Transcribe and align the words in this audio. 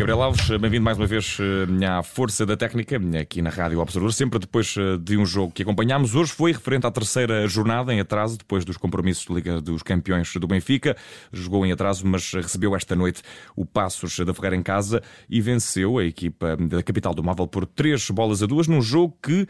Gabriel 0.00 0.22
Alves, 0.22 0.48
bem-vindo 0.56 0.82
mais 0.82 0.96
uma 0.96 1.06
vez 1.06 1.36
eh, 1.38 1.84
à 1.84 2.02
Força 2.02 2.46
da 2.46 2.56
Técnica, 2.56 2.98
aqui 3.20 3.42
na 3.42 3.50
Rádio 3.50 3.80
Observador, 3.80 4.14
sempre 4.14 4.38
depois 4.38 4.74
eh, 4.78 4.96
de 4.96 5.18
um 5.18 5.26
jogo 5.26 5.52
que 5.52 5.62
acompanhámos. 5.62 6.14
Hoje 6.14 6.32
foi 6.32 6.52
referente 6.52 6.86
à 6.86 6.90
terceira 6.90 7.46
jornada 7.46 7.92
em 7.92 8.00
atraso, 8.00 8.38
depois 8.38 8.64
dos 8.64 8.78
compromissos 8.78 9.26
de 9.26 9.34
Liga 9.34 9.60
dos 9.60 9.82
Campeões 9.82 10.32
do 10.36 10.46
Benfica. 10.46 10.96
Jogou 11.30 11.66
em 11.66 11.72
atraso, 11.72 12.06
mas 12.06 12.32
recebeu 12.32 12.74
esta 12.74 12.96
noite 12.96 13.20
o 13.54 13.66
Passos 13.66 14.18
da 14.20 14.32
Ferreira 14.32 14.56
em 14.56 14.62
casa 14.62 15.02
e 15.28 15.38
venceu 15.38 15.98
a 15.98 16.04
equipa 16.06 16.56
da 16.56 16.82
capital 16.82 17.12
do 17.12 17.22
Móvel 17.22 17.46
por 17.46 17.66
três 17.66 18.08
bolas 18.08 18.42
a 18.42 18.46
duas, 18.46 18.66
num 18.66 18.80
jogo 18.80 19.14
que 19.22 19.46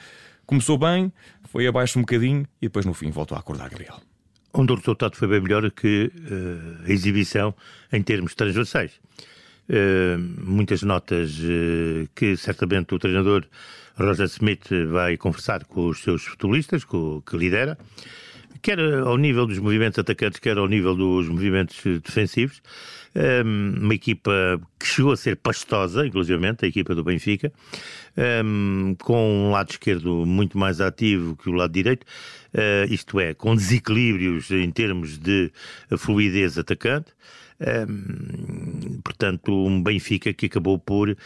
começou 0.47 0.77
bem, 0.77 1.13
foi 1.45 1.69
abaixo 1.69 1.97
um 1.97 2.03
bocadinho 2.03 2.45
e 2.61 2.67
depois 2.67 2.85
no 2.85 2.93
fim 2.93 3.13
voltou 3.13 3.37
a 3.37 3.41
acordar, 3.41 3.71
Gabriel. 3.71 4.01
Onde 4.53 4.73
o 4.73 4.75
resultado 4.75 5.15
foi 5.15 5.29
bem 5.29 5.41
melhor 5.41 5.71
que 5.71 6.11
uh, 6.13 6.87
a 6.89 6.91
exibição 6.91 7.55
em 7.93 8.03
termos 8.03 8.35
transversais. 8.35 8.99
Uh, 9.71 10.19
muitas 10.45 10.83
notas 10.83 11.39
uh, 11.39 12.09
que 12.13 12.37
certamente 12.37 12.93
o 12.93 12.99
treinador 12.99 13.47
Roger 13.97 14.27
Smith 14.27 14.69
vai 14.91 15.17
conversar 15.17 15.65
com 15.65 15.87
os 15.87 16.03
seus 16.03 16.25
futebolistas, 16.25 16.83
com, 16.83 17.23
que 17.25 17.37
lidera, 17.37 17.79
quer 18.63 18.81
ao 18.81 19.17
nível 19.17 19.47
dos 19.47 19.61
movimentos 19.61 19.97
atacantes, 20.01 20.41
quer 20.41 20.59
ao 20.59 20.67
nível 20.67 20.97
dos 20.97 21.29
movimentos 21.29 21.81
defensivos. 22.03 22.61
Um, 23.15 23.75
uma 23.81 23.95
equipa 23.95 24.61
que 24.77 24.87
chegou 24.87 25.13
a 25.13 25.17
ser 25.17 25.37
pastosa, 25.37 26.05
inclusivamente, 26.05 26.65
a 26.65 26.69
equipa 26.69 26.93
do 26.93 27.05
Benfica, 27.05 27.53
com 28.99 29.47
um 29.47 29.51
lado 29.51 29.71
esquerdo 29.71 30.27
muito 30.27 30.59
mais 30.59 30.81
ativo 30.81 31.37
que 31.37 31.49
o 31.49 31.53
lado 31.53 31.73
direito, 31.73 32.07
isto 32.89 33.19
é, 33.19 33.35
com 33.35 33.57
desequilíbrios 33.57 34.51
em 34.51 34.71
termos 34.71 35.19
de 35.19 35.51
fluidez 35.97 36.57
atacante. 36.57 37.13
Um, 37.61 38.80
portanto, 39.03 39.53
um 39.53 39.83
Benfica 39.83 40.33
que 40.33 40.47
acabou 40.47 40.79
por 40.79 41.11
uh, 41.11 41.17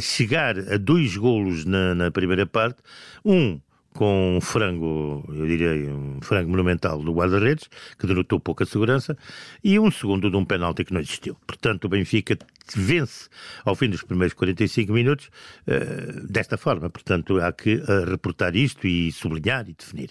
chegar 0.00 0.58
a 0.58 0.76
dois 0.76 1.16
golos 1.16 1.64
na, 1.64 1.94
na 1.94 2.10
primeira 2.10 2.46
parte. 2.46 2.82
Um 3.24 3.60
com 3.94 4.36
um 4.36 4.40
frango, 4.40 5.24
eu 5.28 5.46
diria, 5.46 5.92
um 5.92 6.20
frango 6.22 6.50
monumental 6.50 7.02
do 7.02 7.12
guarda-redes, 7.12 7.68
que 7.98 8.06
denotou 8.06 8.38
pouca 8.38 8.64
segurança, 8.64 9.16
e 9.64 9.78
um 9.78 9.90
segundo 9.90 10.30
de 10.30 10.36
um 10.36 10.44
penalti 10.44 10.84
que 10.84 10.92
não 10.92 11.00
existiu. 11.00 11.36
Portanto, 11.46 11.86
o 11.86 11.88
Benfica 11.88 12.38
vence 12.74 13.28
ao 13.64 13.74
fim 13.74 13.88
dos 13.88 14.02
primeiros 14.02 14.34
45 14.34 14.92
minutos 14.92 15.28
uh, 15.66 16.26
desta 16.26 16.56
forma. 16.56 16.88
Portanto, 16.88 17.40
há 17.40 17.52
que 17.52 17.76
uh, 17.76 18.08
reportar 18.08 18.54
isto 18.54 18.86
e 18.86 19.10
sublinhar 19.10 19.68
e 19.68 19.74
definir. 19.74 20.10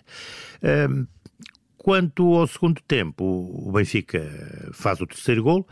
Uh, 0.62 1.08
Quanto 1.80 2.36
ao 2.36 2.46
segundo 2.46 2.82
tempo, 2.86 3.24
o 3.24 3.72
Benfica 3.72 4.20
faz 4.74 5.00
o 5.00 5.08
terceiro 5.08 5.42
gol 5.42 5.66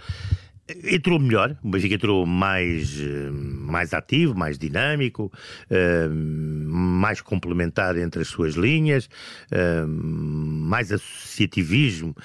entrou 0.83 1.19
melhor, 1.19 1.55
o 1.63 1.69
Benfica 1.69 1.95
entrou 1.95 2.25
mais, 2.25 2.99
eh, 2.99 3.29
mais 3.31 3.93
ativo, 3.93 4.35
mais 4.35 4.57
dinâmico, 4.57 5.31
uh, 5.69 6.13
mais 6.13 7.21
complementar 7.21 7.97
entre 7.97 8.21
as 8.21 8.27
suas 8.27 8.55
linhas, 8.55 9.09
uh, 9.51 9.87
mais 9.87 10.91
associativismo 10.91 12.15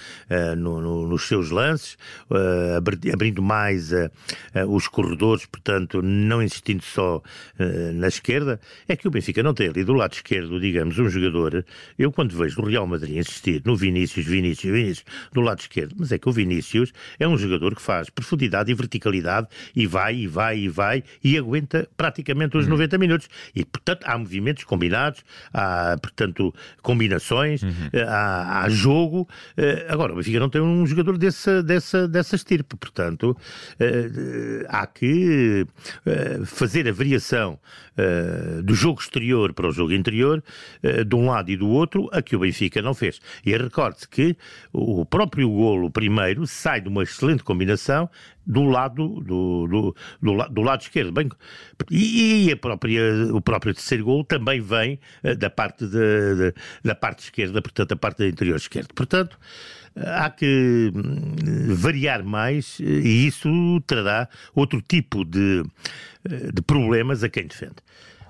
no, 0.56 0.80
no, 0.80 1.08
nos 1.08 1.28
seus 1.28 1.50
lances, 1.50 1.96
abrindo 3.12 3.42
mais 3.42 3.90
os 4.68 4.88
corredores, 4.88 5.46
portanto, 5.46 6.00
não 6.02 6.42
insistindo 6.42 6.82
só 6.82 7.22
na 7.94 8.08
esquerda. 8.08 8.60
É 8.88 8.96
que 8.96 9.06
o 9.06 9.10
Benfica 9.10 9.42
não 9.42 9.54
tem 9.54 9.68
ali 9.68 9.84
do 9.84 9.92
lado 9.92 10.14
esquerdo, 10.14 10.58
digamos, 10.58 10.98
um 10.98 11.08
jogador. 11.08 11.64
Eu, 11.98 12.10
quando 12.10 12.36
vejo 12.36 12.60
o 12.62 12.66
Real 12.66 12.86
Madrid 12.86 13.16
insistir 13.16 13.62
no 13.64 13.76
Vinícius, 13.76 14.26
Vinícius, 14.26 14.72
Vinícius, 14.72 15.04
do 15.32 15.40
lado 15.40 15.60
esquerdo, 15.60 15.94
mas 15.98 16.10
é 16.10 16.18
que 16.18 16.28
o 16.28 16.32
Vinícius 16.32 16.92
é 17.18 17.28
um 17.28 17.36
jogador 17.36 17.74
que 17.74 17.82
faz 17.82 18.08
profundidade 18.32 18.70
e 18.70 18.74
verticalidade 18.74 19.48
e 19.76 19.86
vai, 19.86 20.16
e 20.16 20.26
vai, 20.26 20.58
e 20.58 20.68
vai, 20.68 21.04
e 21.22 21.36
aguenta 21.36 21.88
praticamente 21.96 22.56
os 22.56 22.64
uhum. 22.64 22.72
90 22.72 22.98
minutos. 22.98 23.28
E, 23.54 23.64
portanto, 23.64 24.04
há 24.04 24.16
movimentos 24.16 24.64
combinados, 24.64 25.22
há, 25.52 25.96
portanto, 26.00 26.54
combinações, 26.80 27.62
uhum. 27.62 27.72
Eh, 27.92 28.02
há, 28.02 28.62
há, 28.62 28.68
jogo. 28.68 29.28
Eh, 29.56 29.86
agora, 29.88 30.12
o 30.12 30.16
Benfica 30.16 30.40
não 30.40 30.48
tem 30.48 30.60
um 30.60 30.86
jogador 30.86 31.18
dessa, 31.18 31.62
dessa, 31.62 32.08
dessa 32.08 32.36
estirpe, 32.36 32.76
portanto, 32.76 33.36
eh, 33.78 34.64
há 34.68 34.86
que 34.86 35.66
fazer 36.46 36.88
a 36.88 36.92
variação 36.92 37.58
do 38.64 38.74
jogo 38.74 39.00
exterior 39.00 39.52
para 39.52 39.68
o 39.68 39.72
jogo 39.72 39.92
interior, 39.92 40.42
de 41.06 41.14
um 41.14 41.26
lado 41.26 41.50
e 41.50 41.56
do 41.56 41.68
outro, 41.68 42.08
a 42.12 42.22
que 42.22 42.34
o 42.34 42.40
Benfica 42.40 42.80
não 42.80 42.94
fez. 42.94 43.20
E 43.44 43.56
recorde-se 43.56 44.08
que 44.08 44.36
o 44.72 45.04
próprio 45.04 45.48
golo 45.50 45.90
primeiro 45.90 46.46
sai 46.46 46.80
de 46.80 46.88
uma 46.88 47.02
excelente 47.02 47.42
combinação 47.42 48.08
do 48.46 48.64
lado 48.64 49.20
do, 49.20 49.66
do, 49.68 49.96
do, 50.20 50.48
do 50.48 50.62
lado 50.62 50.82
esquerdo. 50.82 51.12
Bem, 51.12 51.28
e, 51.90 52.46
e 52.46 52.52
a 52.52 52.56
própria, 52.56 53.02
o 53.32 53.40
próprio 53.40 53.74
terceiro 53.74 54.04
gol 54.04 54.24
também 54.24 54.60
vem 54.60 54.98
uh, 55.24 55.36
da 55.36 55.48
parte 55.48 55.86
de, 55.86 56.34
de, 56.34 56.54
da 56.84 56.94
parte 56.94 57.24
esquerda, 57.24 57.62
portanto, 57.62 57.92
a 57.92 57.96
parte 57.96 58.18
da 58.18 58.28
interior 58.28 58.56
esquerda. 58.56 58.88
Portanto, 58.94 59.38
há 59.96 60.30
que 60.30 60.92
hum, 60.94 61.74
variar 61.74 62.24
mais 62.24 62.78
eh, 62.80 62.84
e 62.84 63.26
isso 63.26 63.48
trará 63.86 64.28
outro 64.54 64.80
tipo 64.80 65.24
de, 65.24 65.62
eh, 66.24 66.52
de 66.52 66.62
problemas 66.62 67.22
a 67.22 67.28
quem 67.28 67.46
defende. 67.46 67.76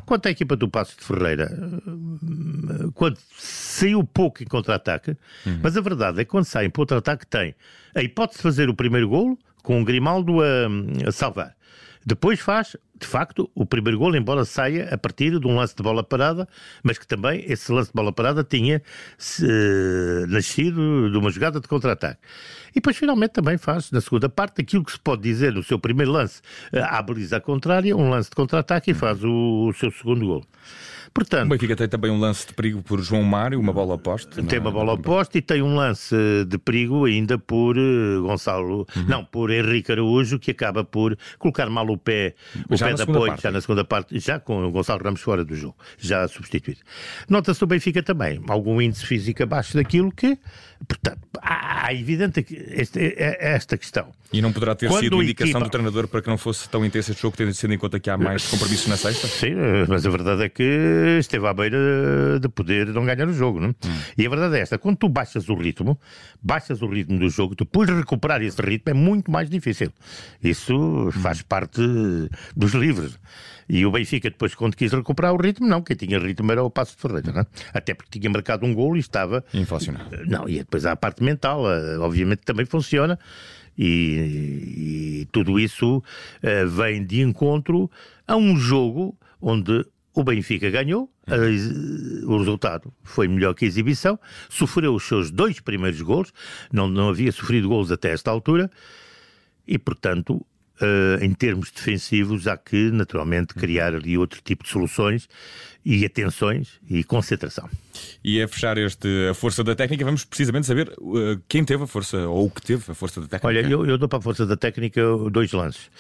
Quanto 0.05 0.27
à 0.27 0.31
equipa 0.31 0.57
do 0.57 0.69
Passo 0.69 0.97
de 0.99 1.05
Ferreira, 1.05 1.49
hum, 1.87 2.91
quando 2.95 3.19
saiu 3.39 4.03
pouco 4.05 4.43
em 4.43 4.47
contra-ataque, 4.47 5.17
uhum. 5.47 5.61
mas 5.63 5.77
a 5.77 5.81
verdade 5.81 6.21
é 6.21 6.25
que 6.25 6.31
quando 6.31 6.45
sai 6.45 6.67
em 6.67 6.71
contra-ataque 6.71 7.27
tem 7.27 7.55
a 7.95 8.03
hipótese 8.03 8.39
de 8.39 8.43
fazer 8.43 8.69
o 8.69 8.75
primeiro 8.75 9.09
golo, 9.09 9.39
com 9.63 9.81
o 9.81 9.85
Grimaldo 9.85 10.41
a, 10.41 10.69
a 11.09 11.13
salvar. 11.13 11.55
Depois 12.05 12.41
faz, 12.41 12.77
de 13.03 13.09
facto, 13.09 13.51
o 13.55 13.67
primeiro 13.67 13.99
gol, 13.99 14.15
embora 14.15 14.45
saia 14.45 14.89
a 14.95 14.97
partir 14.97 15.39
de 15.39 15.47
um 15.47 15.57
lance 15.57 15.75
de 15.75 15.83
bola 15.83 16.05
parada, 16.05 16.49
mas 16.83 16.99
que 16.99 17.07
também 17.07 17.45
esse 17.49 17.71
lance 17.73 17.91
de 17.91 17.95
bola 17.95 18.13
parada 18.13 18.45
tinha 18.45 18.81
nascido 20.29 21.11
de 21.11 21.19
uma 21.19 21.31
jogada 21.31 21.61
de 21.61 21.67
contra-ataque. 21.67 22.21
E 22.71 22.75
depois, 22.77 22.97
finalmente, 22.97 23.33
também 23.33 23.59
faz, 23.59 23.91
na 23.91 24.01
segunda 24.01 24.29
parte, 24.29 24.63
aquilo 24.63 24.85
que 24.85 24.93
se 24.93 25.01
pode 25.01 25.23
dizer 25.23 25.53
no 25.53 25.63
seu 25.63 25.79
primeiro 25.79 26.13
lance, 26.13 26.41
à 26.73 27.03
baliza 27.03 27.41
contrária, 27.41 27.97
um 27.97 28.09
lance 28.09 28.31
de 28.31 28.37
contra-ataque 28.37 28.93
e 28.93 28.95
faz 28.95 29.23
o, 29.25 29.69
o 29.69 29.73
seu 29.75 29.91
segundo 29.91 30.25
gol. 30.25 30.45
Portanto, 31.15 31.47
o 31.47 31.51
Benfica 31.51 31.77
tem 31.77 31.89
também 31.89 32.11
um 32.11 32.19
lance 32.19 32.47
de 32.47 32.55
perigo 32.55 32.83
por 32.83 33.01
João 33.03 33.23
Mário, 33.23 33.61
uma 33.61 33.73
bola 33.73 33.95
oposta. 33.95 34.43
Tem 34.43 34.59
uma 34.59 34.71
é? 34.71 34.73
bola 34.73 34.95
oposta 34.95 35.37
e 35.37 35.43
tem 35.43 35.61
um 35.61 35.75
lance 35.75 36.17
de 36.47 36.57
perigo 36.57 37.05
ainda 37.05 37.37
por 37.37 37.77
eh, 37.77 38.19
Gonçalo, 38.21 38.87
uhum. 38.97 39.05
não, 39.07 39.25
por 39.25 39.51
Henrique 39.51 39.93
Araújo, 39.93 40.39
que 40.39 40.51
acaba 40.51 40.83
por 40.83 41.17
colocar 41.39 41.69
mal 41.69 41.87
o 41.91 41.99
pé, 41.99 42.35
o 42.69 42.77
já 42.77 42.87
pé 42.87 42.92
de 42.95 43.03
apoio, 43.03 43.27
parte. 43.27 43.43
já 43.43 43.51
na 43.51 43.61
segunda 43.61 43.85
parte, 43.85 44.19
já 44.19 44.39
com 44.39 44.65
o 44.65 44.71
Gonçalo 44.71 45.03
Ramos 45.03 45.21
fora 45.21 45.45
do 45.45 45.55
jogo, 45.55 45.77
já 45.99 46.27
substituído. 46.29 46.81
Nota-se 47.29 47.63
o 47.63 47.67
Benfica 47.67 48.03
também, 48.03 48.41
algum 48.49 48.81
índice 48.81 49.07
físico 49.07 49.43
abaixo 49.43 49.75
daquilo 49.75 50.11
que, 50.13 50.39
portanto, 50.87 51.21
há 51.41 51.93
evidente 51.93 52.47
esta, 52.71 53.01
é, 53.01 53.15
é 53.17 53.53
esta 53.55 53.77
questão. 53.77 54.13
E 54.33 54.41
não 54.41 54.51
poderá 54.51 54.75
ter 54.75 54.89
Quando 54.89 55.05
sido 55.05 55.23
indicação 55.23 55.51
equipa... 55.51 55.65
do 55.65 55.71
treinador 55.71 56.09
para 56.09 56.23
que 56.23 56.29
não 56.29 56.39
fosse 56.39 56.67
tão 56.69 56.85
intenso 56.85 57.11
este 57.11 57.21
jogo, 57.21 57.37
tendo 57.37 57.53
sido 57.53 57.75
em 57.75 57.79
conta 57.79 58.01
que 58.01 58.09
há 58.09 58.17
mais 58.17 58.47
compromissos 58.49 58.87
na 58.87 58.97
sexta? 58.97 59.27
Sim, 59.27 59.55
mas 59.87 60.07
a 60.07 60.11
verdade 60.11 60.45
é 60.45 60.49
que 60.49 61.19
esteve 61.21 61.47
à 61.47 61.53
beira 61.53 62.39
de 62.41 62.49
poder 62.49 62.87
não 62.89 63.05
ganhar 63.05 63.29
o 63.29 63.33
jogo. 63.33 63.61
Não? 63.61 63.69
Hum. 63.69 63.99
E 64.17 64.27
a 64.27 64.31
verdade 64.31 64.57
é 64.57 64.61
esta: 64.61 64.79
quando 64.79 64.97
tu 64.97 65.09
baixas 65.09 65.51
o 65.51 65.55
ritmo, 65.55 66.01
baixas 66.43 66.81
o 66.81 66.87
ritmo 66.87 67.19
do 67.19 67.29
jogo, 67.29 67.55
depois 67.55 67.91
recuperar 67.91 68.41
esse 68.43 68.61
ritmo 68.63 68.91
é 68.91 68.95
muito 68.95 69.31
mais 69.31 69.51
difícil. 69.51 69.93
Isso 70.43 70.75
hum. 70.75 71.11
faz 71.11 71.43
parte 71.43 71.83
dos 72.57 72.73
livros. 72.83 73.19
E 73.69 73.87
o 73.87 73.91
Benfica, 73.91 74.29
depois, 74.29 74.55
quando 74.55 74.77
quis 74.77 74.93
recuperar 74.93 75.33
o 75.33 75.37
ritmo, 75.37 75.67
não, 75.67 75.83
quem 75.83 75.97
tinha 75.97 76.19
ritmo 76.19 76.51
era 76.51 76.63
o 76.63 76.71
Passo 76.71 76.97
de 76.97 77.03
Ferreira, 77.03 77.33
não? 77.33 77.47
até 77.73 77.95
porque 77.95 78.19
tinha 78.19 78.31
marcado 78.31 78.67
um 78.67 78.75
gol 78.75 78.97
e 78.97 79.01
estava. 79.01 79.45
Inflacionado. 79.55 80.25
Não, 80.27 80.49
e 80.49 80.59
depois 80.59 80.85
há 80.85 80.93
a 80.93 80.97
parte 80.97 81.23
mental, 81.23 81.71
eh, 81.71 81.99
obviamente 81.99 82.41
também 82.41 82.67
funciona. 82.67 83.19
E, 83.79 85.23
e 85.23 85.29
tudo 85.33 85.59
isso 85.59 85.99
uh, 85.99 86.69
vem 86.69 87.07
de 87.07 87.23
encontro 87.23 87.91
a 88.27 88.37
um 88.37 88.55
jogo 88.57 89.17
onde 89.41 89.87
o 90.15 90.23
Benfica 90.23 90.69
ganhou, 90.71 91.11
o 92.27 92.37
resultado 92.37 92.93
foi 93.03 93.27
melhor 93.29 93.55
que 93.55 93.65
a 93.65 93.69
exibição, 93.69 94.19
sofreu 94.49 94.95
os 94.95 95.05
seus 95.05 95.31
dois 95.31 95.59
primeiros 95.59 96.01
gols, 96.03 96.33
não, 96.71 96.87
não 96.87 97.09
havia 97.09 97.33
sofrido 97.33 97.69
gols 97.69 97.91
até 97.91 98.11
esta 98.11 98.31
altura, 98.31 98.71
e 99.67 99.79
portanto, 99.79 100.45
uh, 100.81 101.25
em 101.25 101.33
termos 101.33 101.71
defensivos, 101.71 102.47
há 102.47 102.57
que 102.57 102.91
naturalmente 102.91 103.55
criar 103.55 103.95
ali 103.95 104.17
outro 104.17 104.41
tipo 104.43 104.65
de 104.65 104.71
soluções 104.71 105.29
e 105.85 106.05
atenções 106.05 106.81
e 106.89 107.03
concentração. 107.03 107.69
E 108.23 108.41
a 108.41 108.49
fechar 108.49 108.79
este 108.79 109.29
a 109.29 109.35
força 109.35 109.65
da 109.65 109.75
técnica, 109.75 110.05
vamos 110.05 110.25
precisamente 110.25 110.67
saber 110.67 110.93
uh, 110.99 111.41
quem 111.49 111.65
teve 111.65 111.85
a 111.85 111.87
força, 111.87 112.29
ou 112.29 112.47
o 112.47 112.51
que 112.51 112.63
teve 112.63 112.91
a 112.91 112.95
força 112.95 113.21
da 113.21 113.27
técnica. 113.27 113.49
Olha, 113.49 113.61
eu, 113.61 113.87
eu 113.87 113.99
dou 113.99 114.09
para 114.09 114.19
a 114.19 114.23
força 114.23 114.47
da 114.47 114.57
técnica 114.57 115.03
dois 115.31 115.53
lances 115.53 115.91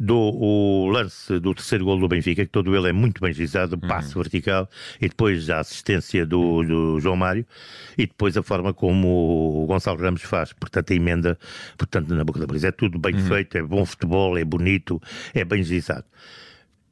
do 0.00 0.16
o 0.16 0.88
lance 0.88 1.38
do 1.38 1.54
terceiro 1.54 1.84
gol 1.84 2.00
do 2.00 2.08
Benfica, 2.08 2.42
que 2.42 2.50
todo 2.50 2.74
ele 2.74 2.88
é 2.88 2.92
muito 2.92 3.20
bem 3.20 3.34
gizado, 3.34 3.78
uhum. 3.80 3.86
passe 3.86 4.14
vertical, 4.14 4.66
e 4.98 5.06
depois 5.06 5.50
a 5.50 5.60
assistência 5.60 6.24
do, 6.24 6.62
do, 6.62 7.00
João 7.00 7.16
Mário, 7.16 7.44
e 7.98 8.06
depois 8.06 8.34
a 8.34 8.42
forma 8.42 8.72
como 8.72 9.62
o 9.62 9.66
Gonçalo 9.66 10.00
Ramos 10.00 10.22
faz, 10.22 10.54
portanto 10.54 10.90
a 10.90 10.96
emenda, 10.96 11.38
portanto 11.76 12.14
na 12.14 12.24
boca 12.24 12.40
da 12.40 12.46
baliza. 12.46 12.68
É 12.68 12.72
tudo 12.72 12.98
bem 12.98 13.14
uhum. 13.14 13.26
feito, 13.26 13.58
é 13.58 13.62
bom 13.62 13.84
futebol, 13.84 14.38
é 14.38 14.44
bonito, 14.44 15.00
é 15.34 15.44
bem 15.44 15.62
gizado. 15.62 16.06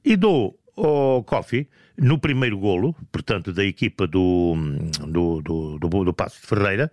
E 0.05 0.15
dou 0.15 0.59
ao 0.85 1.23
Coffee, 1.25 1.69
no 1.97 2.19
primeiro 2.19 2.59
golo, 2.59 2.95
portanto, 3.11 3.53
da 3.53 3.65
equipa 3.65 4.07
do, 4.07 4.55
do, 5.07 5.43
do, 5.43 5.79
do, 5.79 6.05
do 6.05 6.15
Passo 6.15 6.41
de 6.41 6.47
Ferreira, 6.47 6.91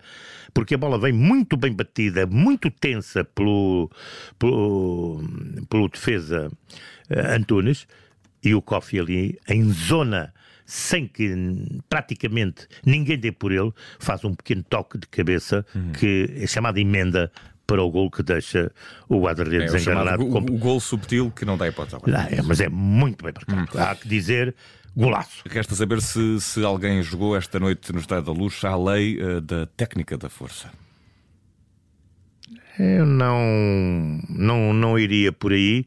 porque 0.52 0.74
a 0.74 0.78
bola 0.78 0.98
vem 0.98 1.12
muito 1.12 1.56
bem 1.56 1.72
batida, 1.72 2.26
muito 2.26 2.70
tensa 2.70 3.24
pelo, 3.24 3.90
pelo, 4.38 5.22
pelo 5.70 5.88
defesa 5.88 6.50
uh, 7.10 7.34
Antunes, 7.34 7.86
e 8.42 8.54
o 8.54 8.62
Kofi 8.62 8.98
ali 8.98 9.38
em 9.48 9.72
zona 9.72 10.32
sem 10.64 11.06
que 11.06 11.32
praticamente 11.88 12.66
ninguém 12.84 13.16
dê 13.16 13.30
por 13.30 13.52
ele, 13.52 13.72
faz 14.00 14.24
um 14.24 14.34
pequeno 14.34 14.64
toque 14.64 14.98
de 14.98 15.06
cabeça 15.06 15.64
uhum. 15.72 15.92
que 15.92 16.28
é 16.36 16.46
chamada 16.46 16.80
emenda 16.80 17.30
para 17.66 17.82
o 17.82 17.90
gol 17.90 18.10
que 18.10 18.22
deixa 18.22 18.70
o 19.08 19.20
guarda-redes 19.20 19.74
é, 19.74 19.80
enganado. 19.80 20.22
O, 20.22 20.36
o, 20.36 20.58
gol 20.58 20.80
subtil 20.80 21.30
que 21.30 21.44
não 21.44 21.58
dá 21.58 21.66
hipótese. 21.66 21.96
Ah, 22.14 22.28
é, 22.30 22.40
mas 22.42 22.60
é 22.60 22.68
muito 22.68 23.24
bem 23.24 23.32
marcado. 23.34 23.60
Hum. 23.60 23.82
Há 23.82 23.94
que 23.94 24.08
dizer, 24.08 24.54
golaço. 24.96 25.42
Resta 25.48 25.74
saber 25.74 26.00
se, 26.00 26.40
se 26.40 26.64
alguém 26.64 27.02
jogou 27.02 27.36
esta 27.36 27.58
noite 27.58 27.92
no 27.92 27.98
Estádio 27.98 28.32
da 28.32 28.32
Luz 28.32 28.64
à 28.64 28.76
lei 28.76 29.20
uh, 29.20 29.40
da 29.40 29.66
técnica 29.66 30.16
da 30.16 30.28
força. 30.28 30.70
Eu 32.78 33.06
não, 33.06 34.20
não, 34.28 34.72
não 34.72 34.98
iria 34.98 35.32
por 35.32 35.52
aí, 35.52 35.86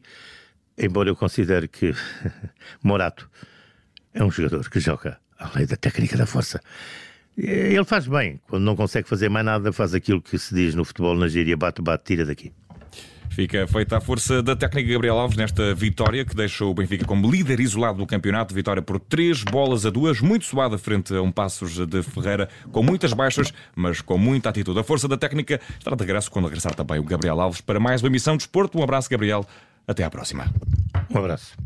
embora 0.76 1.08
eu 1.08 1.16
considere 1.16 1.68
que 1.68 1.94
Morato 2.82 3.30
é 4.12 4.24
um 4.24 4.30
jogador 4.30 4.68
que 4.68 4.80
joga 4.80 5.18
a 5.38 5.56
lei 5.56 5.66
da 5.66 5.76
técnica 5.76 6.16
da 6.16 6.26
força. 6.26 6.60
Ele 7.36 7.84
faz 7.84 8.06
bem, 8.06 8.40
quando 8.48 8.64
não 8.64 8.76
consegue 8.76 9.08
fazer 9.08 9.28
mais 9.28 9.44
nada, 9.44 9.72
faz 9.72 9.94
aquilo 9.94 10.20
que 10.20 10.38
se 10.38 10.54
diz 10.54 10.74
no 10.74 10.84
futebol 10.84 11.16
na 11.16 11.28
gíria: 11.28 11.56
bate, 11.56 11.80
bate, 11.80 12.04
tira 12.04 12.26
daqui. 12.26 12.52
Fica 13.30 13.64
feita 13.68 13.96
a 13.96 14.00
força 14.00 14.42
da 14.42 14.56
técnica 14.56 14.92
Gabriel 14.92 15.16
Alves 15.16 15.36
nesta 15.36 15.72
vitória 15.72 16.24
que 16.24 16.34
deixa 16.34 16.64
o 16.64 16.74
Benfica 16.74 17.04
como 17.04 17.30
líder 17.30 17.60
isolado 17.60 17.98
do 17.98 18.06
campeonato. 18.06 18.52
Vitória 18.52 18.82
por 18.82 18.98
três 18.98 19.44
bolas 19.44 19.86
a 19.86 19.90
duas, 19.90 20.20
muito 20.20 20.44
suada 20.44 20.76
frente 20.76 21.14
a 21.14 21.22
um 21.22 21.30
Passos 21.30 21.86
de 21.86 22.02
Ferreira, 22.02 22.48
com 22.72 22.82
muitas 22.82 23.12
baixas, 23.12 23.52
mas 23.74 24.00
com 24.00 24.18
muita 24.18 24.48
atitude. 24.48 24.80
A 24.80 24.84
força 24.84 25.06
da 25.06 25.16
técnica 25.16 25.60
estará 25.78 25.94
de 25.94 26.02
regresso 26.02 26.28
quando 26.28 26.46
regressar 26.46 26.74
também 26.74 26.98
o 26.98 27.04
Gabriel 27.04 27.40
Alves 27.40 27.60
para 27.60 27.78
mais 27.78 28.02
uma 28.02 28.08
emissão 28.08 28.36
de 28.36 28.42
esporte. 28.42 28.76
Um 28.76 28.82
abraço, 28.82 29.08
Gabriel. 29.08 29.46
Até 29.86 30.02
à 30.02 30.10
próxima. 30.10 30.52
Um 31.08 31.18
abraço. 31.18 31.56